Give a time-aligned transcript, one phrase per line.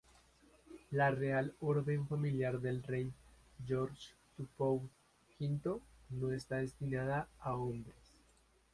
[0.89, 3.13] La Real Orden Familiar del Rey
[3.67, 4.89] George Tupou
[5.39, 8.17] V no está destinada a hombres.